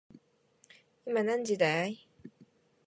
[1.05, 2.07] 今何時だい